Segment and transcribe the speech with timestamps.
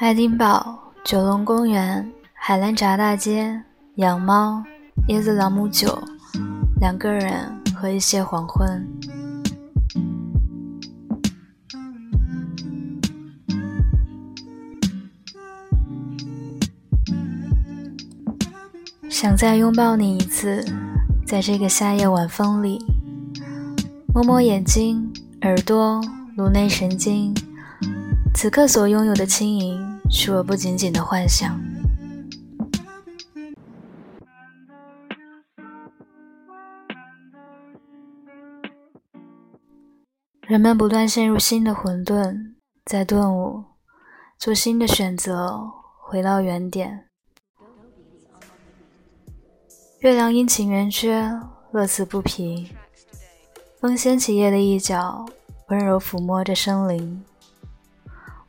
[0.00, 3.60] 爱丁堡、九龙公园、海兰闸大街、
[3.96, 4.62] 养猫、
[5.08, 6.00] 椰子朗姆酒、
[6.80, 8.86] 两个人和一些黄昏。
[19.10, 20.64] 想再拥抱你一次，
[21.26, 22.78] 在这个夏夜晚风里，
[24.14, 26.00] 摸摸眼睛、耳朵、
[26.36, 27.34] 颅内神经。
[28.34, 31.60] 此刻所拥有的轻盈，是我不仅仅的幻想。
[40.42, 42.54] 人们不断陷入新的混沌，
[42.86, 43.62] 在顿悟，
[44.38, 45.60] 做新的选择，
[46.00, 47.06] 回到原点。
[50.00, 51.30] 月亮阴晴圆缺，
[51.70, 52.72] 乐此不疲。
[53.78, 55.26] 风掀起叶的一角，
[55.68, 57.22] 温柔抚摸着生灵。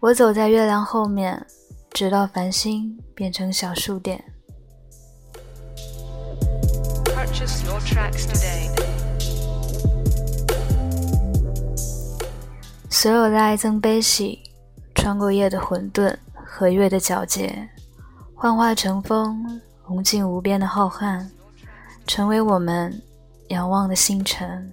[0.00, 1.44] 我走在月亮后面，
[1.90, 4.22] 直到繁星变成小数点。
[12.88, 14.38] 所有的爱憎悲喜，
[14.94, 17.68] 穿过夜的混沌和月的皎洁，
[18.36, 21.26] 幻化成风，融进无边的浩瀚，
[22.06, 23.02] 成为我们
[23.48, 24.72] 仰望的星辰。